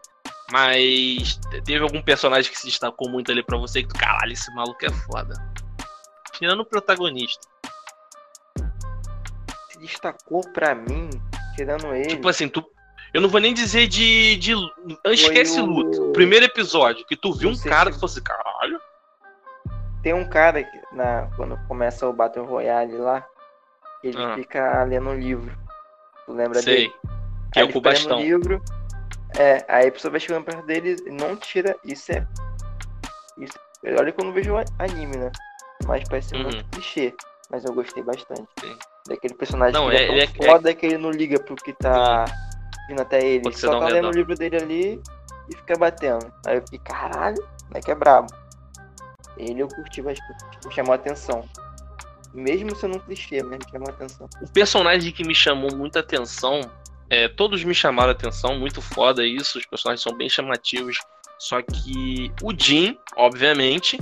[0.51, 4.31] Mas te- teve algum personagem que se destacou muito ali pra você que tu, caralho,
[4.33, 5.33] esse maluco é foda.
[6.33, 7.47] Tirando o protagonista.
[9.69, 11.09] Se destacou pra mim,
[11.55, 12.07] tirando ele.
[12.07, 12.63] Tipo assim, tu.
[13.13, 14.37] Eu não vou nem dizer de.
[14.37, 14.55] de
[15.05, 16.11] esquece o- luta.
[16.13, 18.79] Primeiro episódio, que tu viu um cara se- que fosse, caralho.
[20.01, 23.25] Tem um cara que, na, quando começa o Battle Royale lá,
[24.03, 24.35] ele Ah.
[24.35, 25.55] fica lendo um livro.
[26.25, 26.75] Tu lembra Sei.
[26.75, 26.93] dele?
[27.51, 28.19] Que Aí é o bastão.
[28.19, 28.61] livro.
[29.37, 31.75] É, aí a pessoa vai chegando perto dele e não tira.
[31.83, 32.25] Isso é.
[33.37, 33.53] Isso,
[33.97, 35.31] olha que eu não vejo anime, né?
[35.85, 36.43] Mas parece Uhum.
[36.43, 37.13] muito clichê.
[37.49, 38.47] Mas eu gostei bastante.
[38.59, 38.77] Sim.
[39.07, 41.39] Daquele personagem Não, que ele é- é, tão ele é- foda que ele não liga
[41.39, 42.25] pro que tá
[42.87, 43.41] vindo até ele.
[43.43, 45.01] Pode só tá lendo o livro dele ali
[45.49, 46.31] e fica batendo.
[46.45, 48.31] Aí eu fiquei, caralho, moleque é brabo.
[49.37, 50.45] Ele eu curti bastante.
[50.65, 51.43] Me chamou a atenção.
[52.33, 54.29] Mesmo sendo um clichê, mas me chamou a atenção.
[54.41, 56.61] O personagem que me chamou muita atenção,
[57.09, 60.97] é, todos me chamaram atenção, muito foda isso, os personagens são bem chamativos.
[61.37, 63.97] Só que o Jin, obviamente,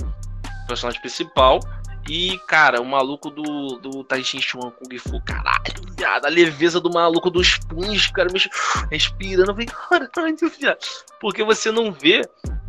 [0.66, 1.60] personagem principal,
[2.08, 6.90] e, cara, o maluco do, do Taishin Chuan Kung Fu, caralho, viado, a leveza do
[6.90, 8.28] maluco dos punhos, cara,
[8.90, 10.78] respirando, falei, caralho, viado.
[11.20, 12.22] Porque você não vê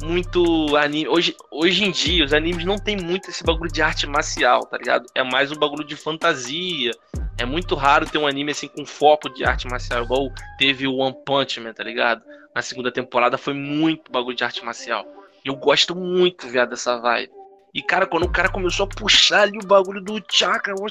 [0.03, 1.07] muito anime.
[1.07, 4.77] Hoje, hoje em dia, os animes não tem muito esse bagulho de arte marcial, tá
[4.77, 5.05] ligado?
[5.13, 6.91] É mais um bagulho de fantasia.
[7.37, 10.95] É muito raro ter um anime assim com foco de arte marcial, igual teve o
[10.95, 12.21] One Punch Man, tá ligado?
[12.53, 15.05] Na segunda temporada foi muito bagulho de arte marcial.
[15.45, 17.31] Eu gosto muito, viado, dessa vibe.
[17.73, 20.85] E, cara, quando o cara começou a puxar ali o bagulho do chakra, o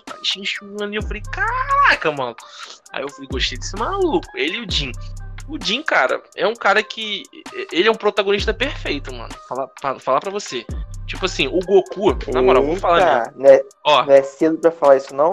[0.82, 2.36] ali, eu falei, caraca, mano.
[2.92, 4.26] Aí eu falei, gostei desse maluco.
[4.34, 4.92] Ele e o Jin.
[5.48, 7.22] O Jin, cara, é um cara que.
[7.72, 9.32] Ele é um protagonista perfeito, mano.
[9.48, 10.64] Falar pra, falar pra você.
[11.06, 13.16] Tipo assim, o Goku, na moral, vou falar mesmo.
[13.16, 15.30] Eita, não é, Ó, não é cedo pra falar isso, não?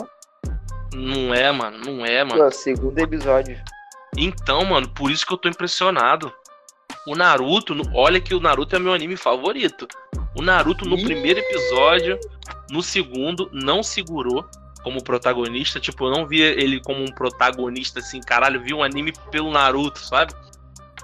[0.94, 2.46] não é, mano, não é, mano.
[2.46, 3.60] Pô, segundo episódio.
[4.18, 6.32] Então, mano, por isso que eu tô impressionado.
[7.06, 9.86] O Naruto, olha que o Naruto é meu anime favorito.
[10.36, 11.04] O Naruto no Ih.
[11.04, 12.18] primeiro episódio,
[12.72, 14.46] no segundo, não segurou
[14.86, 15.80] como protagonista.
[15.80, 20.00] Tipo, eu não via ele como um protagonista assim, caralho, vi um anime pelo Naruto,
[20.00, 20.32] sabe?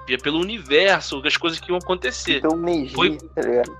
[0.06, 2.36] Via pelo universo, as coisas que iam acontecer.
[2.38, 3.76] Então o Neji, Foi- tá ligado?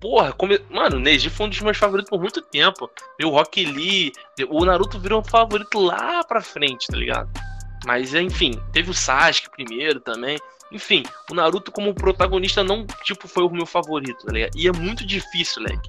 [0.00, 0.60] Porra, come...
[0.68, 2.90] mano, o Neji foi um dos meus favoritos por muito tempo.
[3.18, 4.12] Meu Rock Lee,
[4.48, 7.30] o Naruto virou um favorito lá pra frente, tá ligado?
[7.86, 10.38] Mas enfim, teve o Sasuke primeiro também.
[10.72, 14.56] Enfim, o Naruto como protagonista não, tipo, foi o meu favorito, tá ligado?
[14.56, 15.88] E é muito difícil, leque.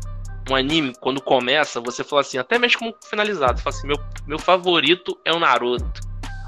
[0.49, 4.39] Um anime, quando começa, você fala assim, até mesmo como finalizado, fala assim, meu, meu
[4.39, 6.01] favorito é o Naruto.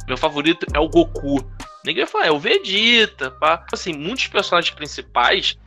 [0.08, 1.46] Meu favorito é o Goku.
[1.86, 3.66] Ninguém fala, é o Vegeta, pá.
[3.72, 5.58] Assim, muitos personagens principais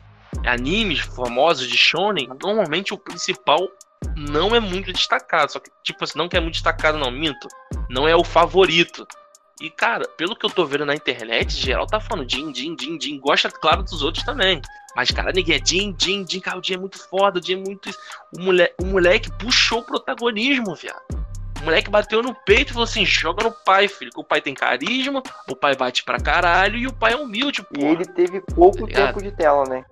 [0.45, 3.69] animes famosos de shonen, normalmente o principal
[4.15, 5.51] não é muito destacado.
[5.51, 7.47] Só que, tipo assim, não que é muito destacado, não, minto.
[7.89, 9.07] Não é o favorito.
[9.63, 12.99] E, cara, pelo que eu tô vendo na internet, geral tá falando Jin, Jin, Jin,
[12.99, 13.17] Jin.
[13.17, 14.61] Gosta, claro, dos outros também.
[14.93, 17.53] Mas, cara, ninguém é Jin, Jin, Jin, cara, o Jin é muito foda, o Jin
[17.53, 17.89] é muito.
[18.37, 21.01] O moleque, o moleque puxou o protagonismo, viado.
[21.61, 24.11] O moleque bateu no peito e falou assim: joga no pai, filho.
[24.11, 27.61] Que o pai tem carisma, o pai bate pra caralho e o pai é humilde,
[27.61, 27.93] E porra.
[27.93, 29.85] ele teve pouco Tá tempo de tela, né?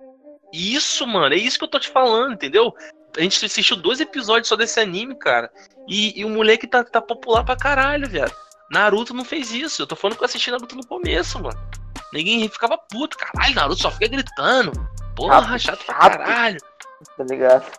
[0.52, 2.74] Isso, mano, é isso que eu tô te falando, entendeu?
[3.16, 5.50] A gente assistiu dois episódios só desse anime, cara.
[5.88, 8.34] E, e o moleque tá, tá popular pra caralho, viado.
[8.72, 9.82] Naruto não fez isso.
[9.82, 11.58] Eu tô falando que eu assisti Naruto no começo, mano.
[12.12, 14.72] Ninguém ficava puto, caralho, Naruto só fica gritando.
[15.14, 16.58] Porra, Chato, chato pra caralho.
[17.16, 17.70] Tá ligado?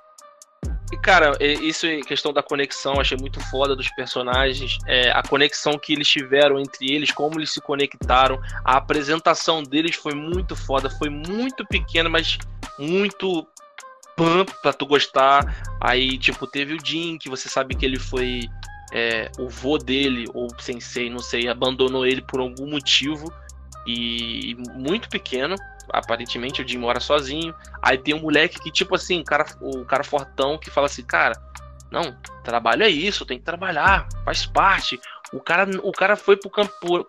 [0.91, 4.77] E, cara, é- isso é questão da conexão, achei muito foda dos personagens.
[4.85, 8.39] É, a conexão que eles tiveram entre eles, como eles se conectaram.
[8.63, 12.37] A apresentação deles foi muito foda, foi muito pequena, mas
[12.77, 13.47] muito
[14.15, 15.63] pump pra tu gostar.
[15.81, 18.41] Aí, tipo, teve o Jin, que você sabe que ele foi.
[18.93, 23.33] É, o vô dele, ou o sensei, não sei, abandonou ele por algum motivo.
[23.87, 25.55] E muito pequeno.
[25.89, 27.53] Aparentemente o Jin mora sozinho.
[27.81, 31.33] Aí tem um moleque que, tipo assim, cara, o cara fortão que fala assim, cara,
[31.93, 34.99] não, trabalho é isso, tem que trabalhar, faz parte.
[35.31, 37.03] O cara, o cara foi pro campo,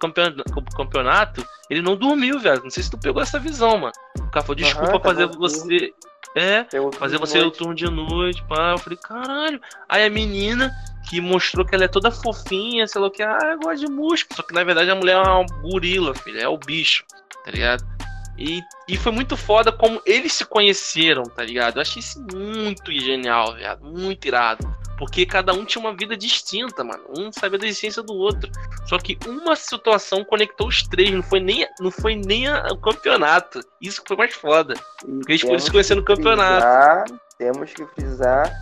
[0.76, 2.62] campeonato, ele não dormiu, velho.
[2.62, 3.92] Não sei se tu pegou essa visão, mano.
[4.18, 5.94] O cara falou, desculpa Aham, tá fazer você.
[6.36, 6.66] É,
[6.98, 8.72] fazer você o turno de noite, pá.
[8.72, 9.60] Eu falei, caralho.
[9.88, 10.70] Aí a menina
[11.08, 13.90] que mostrou que ela é toda fofinha, sei lá o que, ah, eu gosto de
[13.90, 14.36] músculo.
[14.36, 17.04] Só que na verdade a mulher é uma gorila, filho, é o bicho,
[17.44, 17.84] tá ligado?
[18.36, 21.76] E, e foi muito foda como eles se conheceram, tá ligado?
[21.76, 23.84] Eu achei isso muito genial, viado.
[23.84, 24.74] Muito irado.
[24.98, 27.02] Porque cada um tinha uma vida distinta, mano.
[27.18, 28.50] Um sabia da essência do outro.
[28.86, 31.10] Só que uma situação conectou os três.
[31.10, 33.60] Não foi nem, não foi nem a- o campeonato.
[33.80, 34.74] Isso que foi mais foda.
[35.00, 36.60] Porque eles foram se conhecer no campeonato.
[36.64, 37.04] frisar-
[37.38, 38.52] temos que frisar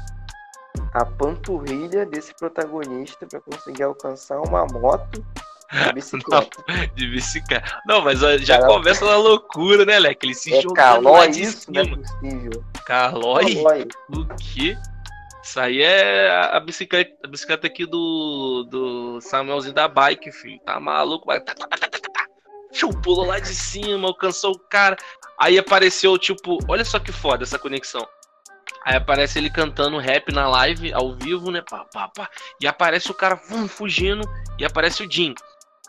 [0.95, 5.25] a panturrilha desse protagonista pra conseguir alcançar uma moto
[5.73, 6.65] de bicicleta.
[6.95, 7.81] De bicicleta.
[7.87, 8.75] Não, mas já Caramba.
[8.75, 10.27] começa na loucura, né, Leque?
[10.27, 11.73] Ele se é jogando calói de isso?
[11.73, 11.97] Não é cima.
[11.97, 12.65] possível.
[12.87, 13.55] Calói?
[13.55, 13.89] Calói.
[14.11, 14.77] O quê?
[15.43, 20.61] Isso aí é a bicicleta, a bicicleta aqui do, do Samuelzinho da bike, filho.
[20.61, 21.27] Tá maluco?
[21.27, 21.41] Vai.
[21.41, 22.27] tá, tá, tá, tá, tá, tá.
[23.03, 24.97] Pulou lá de cima, alcançou o cara.
[25.39, 28.07] Aí apareceu, tipo, olha só que foda essa conexão.
[28.85, 31.63] Aí aparece ele cantando rap na live, ao vivo, né?
[31.69, 32.31] Pá, pá, pá.
[32.61, 34.23] E aparece o cara vum, fugindo.
[34.59, 35.35] E aparece o Jim.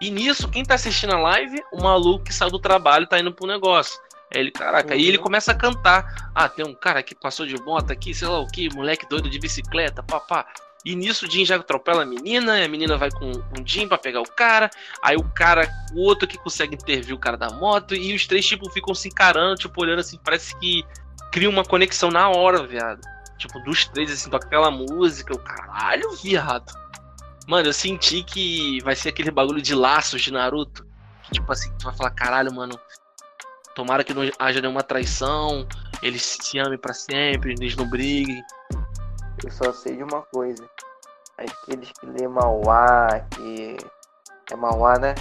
[0.03, 1.63] E nisso, quem tá assistindo a live?
[1.71, 3.97] O maluco que saiu do trabalho tá indo pro negócio.
[4.33, 5.23] Aí ele, caraca, aí ele Uhum.
[5.23, 6.29] começa a cantar.
[6.35, 9.29] Ah, tem um cara que passou de bota aqui, sei lá o que, moleque doido
[9.29, 10.45] de bicicleta, papá.
[10.83, 13.87] E nisso o Jim já atropela a menina, e a menina vai com o Jim
[13.87, 14.69] pra pegar o cara.
[15.01, 18.45] Aí o cara, o outro que consegue intervir o cara da moto, e os três,
[18.45, 20.83] tipo, ficam se encarando, tipo, olhando assim, parece que
[21.31, 22.99] cria uma conexão na hora, viado.
[23.37, 26.82] Tipo, dos três, assim, toca aquela música, o caralho, viado.
[27.47, 30.85] Mano, eu senti que vai ser aquele bagulho de laços de Naruto.
[31.23, 32.79] Que, tipo assim, tu vai falar, caralho, mano.
[33.75, 35.67] Tomara que não haja nenhuma traição.
[36.01, 38.41] Eles se amem pra sempre, eles não briguem.
[39.43, 40.69] Eu só sei de uma coisa.
[41.37, 43.77] Aqueles que lê Mauá, que.
[44.51, 45.15] É Mauá, né?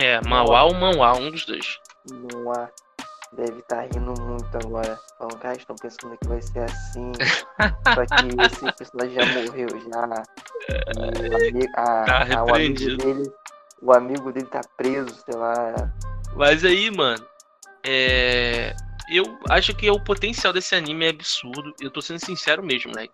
[0.00, 1.78] É, Mauá ou Manhwa, um dos dois.
[2.10, 2.70] Mauá.
[3.32, 4.98] Deve estar rindo muito agora.
[5.18, 7.12] Falando, cara, estão pensando que vai ser assim.
[7.94, 10.22] Só que esse personagem já morreu já.
[10.70, 13.32] E a- Tá a- o amigo dele.
[13.82, 15.92] O amigo dele tá preso, sei lá.
[16.34, 17.24] Mas aí, mano,
[17.84, 18.74] é.
[19.08, 21.72] Eu acho que o potencial desse anime é absurdo.
[21.80, 23.06] Eu tô sendo sincero mesmo, né?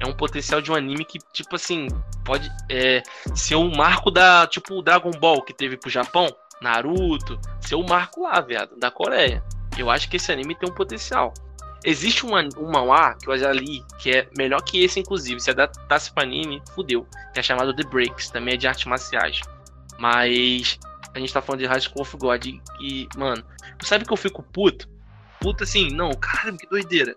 [0.00, 1.88] É um potencial de um anime que, tipo assim,
[2.24, 3.02] pode é,
[3.34, 4.46] ser o marco da.
[4.46, 6.26] Tipo o Dragon Ball que teve pro Japão,
[6.60, 9.42] Naruto, ser o marco lá, viado, da Coreia.
[9.78, 11.32] Eu acho que esse anime tem um potencial.
[11.84, 15.40] Existe um, an- um manhwa que eu já li, que é melhor que esse, inclusive.
[15.40, 17.06] Se adaptasse pra anime, fudeu.
[17.32, 19.40] Que é chamado The Breaks, também é de artes marciais.
[19.98, 20.78] Mas
[21.14, 23.42] a gente tá falando de High School of God e, e, mano,
[23.82, 24.88] sabe que eu fico puto?
[25.40, 27.16] Puto assim, não, cara, que doideira.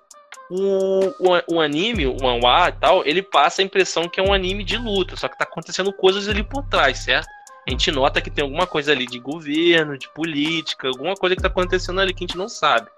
[0.50, 4.34] O, o, o anime, o manhwa e tal, ele passa a impressão que é um
[4.34, 7.28] anime de luta, só que tá acontecendo coisas ali por trás, certo?
[7.67, 11.41] A gente nota que tem alguma coisa ali de governo, de política, alguma coisa que
[11.41, 12.89] tá acontecendo ali que a gente não sabe.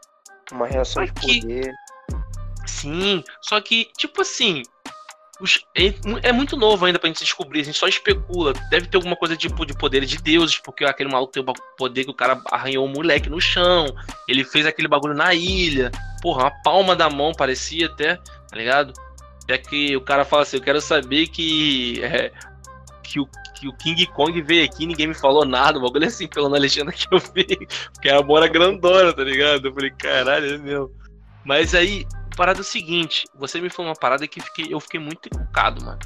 [0.51, 1.73] Uma reação Só de que- poder.
[2.65, 4.63] Sim, só que, tipo assim,
[5.41, 5.93] os- é,
[6.29, 8.53] é muito novo ainda pra gente descobrir, a gente só especula.
[8.69, 12.05] Deve ter alguma coisa tipo de poderes de deuses, porque aquele maluco tem o poder
[12.05, 13.85] que o cara arranhou o moleque no chão,
[14.29, 15.91] ele fez aquele bagulho na ilha.
[16.21, 18.93] Porra, uma palma da mão parecia até, tá ligado?
[19.49, 22.01] É que o cara fala assim, eu quero saber que.
[22.01, 22.31] é,
[23.03, 26.27] que o, que o King Kong veio aqui ninguém me falou nada, um bagulho assim,
[26.27, 27.67] pela na legenda que eu vi.
[27.93, 29.67] Porque a mora grandona, tá ligado?
[29.67, 30.91] Eu falei, caralho, é mesmo.
[31.45, 34.99] Mas aí, parada é o seguinte, você me falou uma parada que fiquei- eu fiquei
[34.99, 35.99] muito encucado, mano.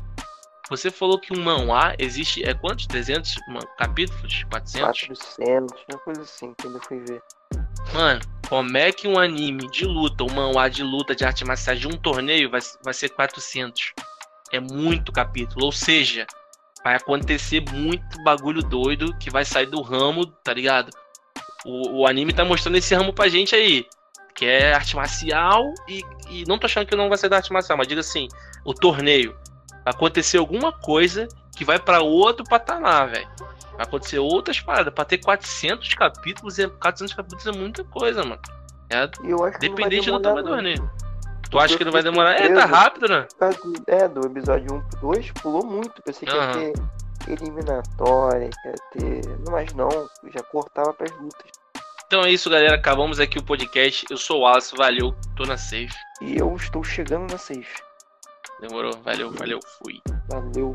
[0.69, 2.87] Você falou que um manhwa existe, é quantos?
[2.87, 4.43] 300 ma- capítulos?
[4.51, 5.07] 400?
[5.07, 7.21] 400, uma coisa assim, quando eu fui ver.
[7.93, 11.75] Mano, como é que um anime de luta, um manhwa de luta de arte marcial
[11.75, 13.93] de um torneio vai, vai ser 400?
[14.51, 16.27] É muito capítulo, ou seja,
[16.83, 20.89] vai acontecer muito bagulho doido que vai sair do ramo, tá ligado?
[21.65, 23.85] O, o anime tá mostrando esse ramo pra gente aí,
[24.33, 27.51] que é arte marcial e, e não tô achando que não vai ser da arte
[27.51, 28.27] marcial, mas diga assim,
[28.63, 29.35] o torneio.
[29.83, 33.27] Vai acontecer alguma coisa que vai pra outro patamar, velho.
[33.73, 34.93] Vai acontecer outras paradas.
[34.93, 38.41] Pra ter 400 capítulos, é, 400 capítulos é muita coisa, mano.
[38.89, 40.91] É, eu acho que dependente do tamanho do torneio.
[41.49, 42.33] Tu acha que não vai demorar?
[42.33, 43.27] É, tá rápido, né?
[43.39, 46.01] Do- É, do episódio 1 pro 2, pulou muito.
[46.03, 46.51] Pensei que ia Aham.
[46.53, 46.73] ter
[47.31, 49.27] eliminatória, que ia ter.
[49.45, 49.89] Não, mas não,
[50.33, 51.51] já cortava pras lutas.
[52.05, 52.75] Então é isso, galera.
[52.75, 54.05] Acabamos aqui o podcast.
[54.09, 55.15] Eu sou o Wallace, valeu.
[55.35, 55.89] Tô na safe.
[56.21, 57.75] E eu estou chegando na safe.
[58.61, 60.01] Demorou, valeu, valeu, fui.
[60.31, 60.73] Valeu.